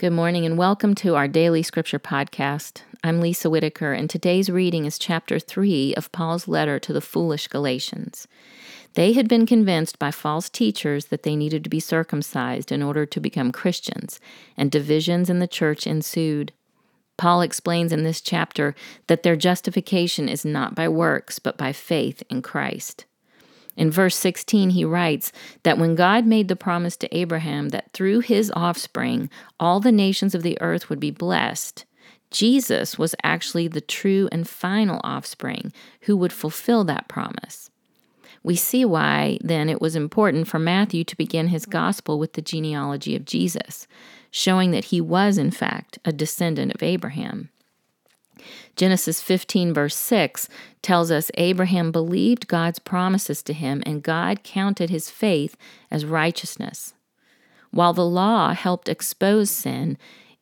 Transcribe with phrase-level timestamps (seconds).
[0.00, 2.80] Good morning and welcome to our daily scripture podcast.
[3.04, 7.48] I'm Lisa Whitaker, and today's reading is chapter 3 of Paul's letter to the foolish
[7.48, 8.26] Galatians.
[8.94, 13.04] They had been convinced by false teachers that they needed to be circumcised in order
[13.04, 14.20] to become Christians,
[14.56, 16.54] and divisions in the church ensued.
[17.18, 18.74] Paul explains in this chapter
[19.06, 23.04] that their justification is not by works, but by faith in Christ.
[23.76, 25.32] In verse 16, he writes
[25.62, 30.34] that when God made the promise to Abraham that through his offspring all the nations
[30.34, 31.84] of the earth would be blessed,
[32.30, 37.70] Jesus was actually the true and final offspring who would fulfill that promise.
[38.42, 42.42] We see why, then, it was important for Matthew to begin his gospel with the
[42.42, 43.86] genealogy of Jesus,
[44.30, 47.50] showing that he was, in fact, a descendant of Abraham.
[48.76, 50.48] Genesis 15, verse 6,
[50.82, 55.56] tells us Abraham believed God's promises to him, and God counted his faith
[55.90, 56.94] as righteousness.
[57.70, 59.96] While the law helped expose sin,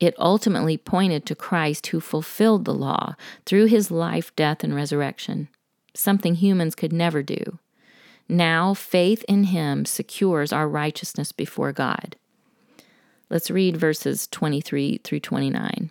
[0.00, 3.14] it ultimately pointed to Christ who fulfilled the law
[3.46, 5.48] through his life, death, and resurrection,
[5.94, 7.58] something humans could never do.
[8.28, 12.16] Now, faith in him secures our righteousness before God.
[13.30, 15.90] Let's read verses 23 through 29.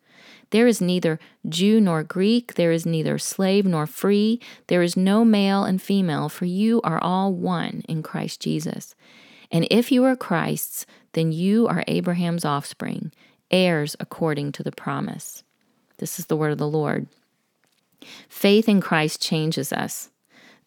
[0.51, 5.25] There is neither Jew nor Greek, there is neither slave nor free, there is no
[5.25, 8.93] male and female, for you are all one in Christ Jesus.
[9.51, 13.11] And if you are Christ's, then you are Abraham's offspring,
[13.49, 15.43] heirs according to the promise.
[15.97, 17.07] This is the word of the Lord.
[18.27, 20.09] Faith in Christ changes us.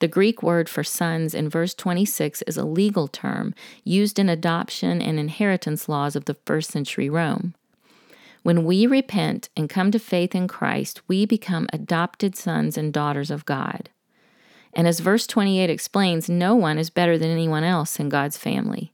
[0.00, 3.54] The Greek word for sons in verse 26 is a legal term
[3.84, 7.54] used in adoption and inheritance laws of the first century Rome.
[8.44, 13.31] When we repent and come to faith in Christ, we become adopted sons and daughters
[13.31, 13.88] of God.
[14.75, 18.93] And as verse 28 explains, no one is better than anyone else in God's family.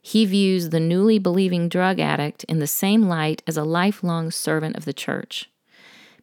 [0.00, 4.74] He views the newly believing drug addict in the same light as a lifelong servant
[4.74, 5.50] of the church.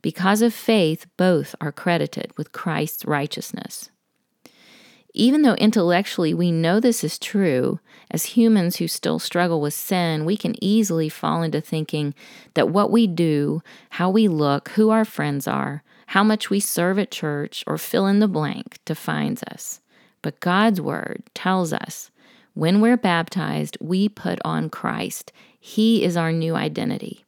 [0.02, 3.92] Because of faith, both are credited with Christ's righteousness.
[5.18, 7.80] Even though intellectually we know this is true,
[8.12, 12.14] as humans who still struggle with sin, we can easily fall into thinking
[12.53, 17.00] that what we do, how we look, who our friends are, how much we serve
[17.00, 19.80] at church, or fill in the blank defines us.
[20.22, 22.12] But God's Word tells us
[22.54, 25.31] when we're baptized, we put on Christ.
[25.58, 27.24] He is our new identity.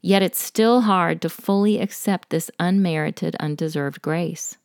[0.00, 4.57] Yet it's still hard to fully accept this unmerited, undeserved grace.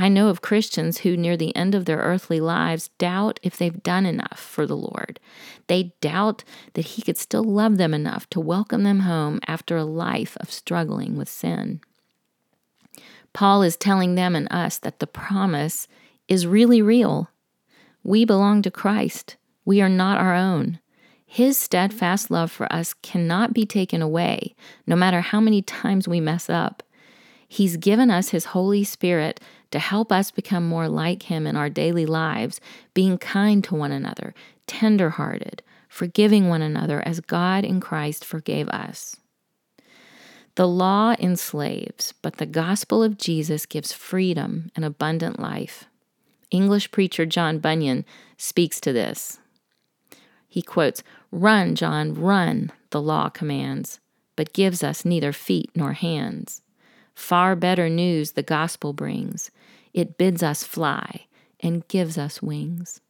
[0.00, 3.82] I know of Christians who, near the end of their earthly lives, doubt if they've
[3.82, 5.18] done enough for the Lord.
[5.66, 6.44] They doubt
[6.74, 10.52] that He could still love them enough to welcome them home after a life of
[10.52, 11.80] struggling with sin.
[13.32, 15.88] Paul is telling them and us that the promise
[16.28, 17.30] is really real.
[18.04, 20.78] We belong to Christ, we are not our own.
[21.26, 24.54] His steadfast love for us cannot be taken away,
[24.86, 26.84] no matter how many times we mess up.
[27.48, 31.70] He's given us His Holy Spirit to help us become more like Him in our
[31.70, 32.60] daily lives,
[32.92, 34.34] being kind to one another,
[34.66, 39.16] tender-hearted, forgiving one another as God in Christ forgave us.
[40.56, 45.86] The law enslaves, but the gospel of Jesus gives freedom and abundant life.
[46.50, 48.04] English preacher John Bunyan
[48.36, 49.38] speaks to this.
[50.48, 54.00] He quotes, Run, John, run, the law commands,
[54.34, 56.62] but gives us neither feet nor hands.
[57.18, 59.50] Far better news the gospel brings.
[59.92, 61.26] It bids us fly
[61.58, 63.00] and gives us wings.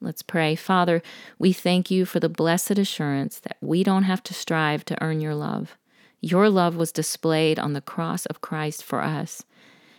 [0.00, 0.56] Let's pray.
[0.56, 1.02] Father,
[1.38, 5.20] we thank you for the blessed assurance that we don't have to strive to earn
[5.20, 5.76] your love.
[6.22, 9.44] Your love was displayed on the cross of Christ for us.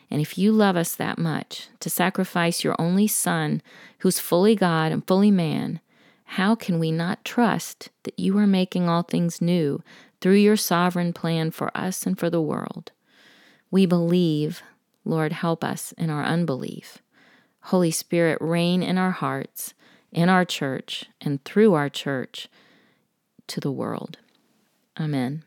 [0.10, 3.62] And if you love us that much, to sacrifice your only Son,
[4.00, 5.80] who's fully God and fully man,
[6.26, 9.84] how can we not trust that you are making all things new
[10.24, 12.94] through your sovereign plan for us and for the world.
[13.70, 14.64] We believe,
[15.04, 17.00] Lord, help us in our unbelief.
[17.64, 19.74] Holy Spirit, reign in our hearts,
[20.14, 22.48] in our church, and through our church
[23.48, 24.18] to the world.
[24.98, 25.44] Amen.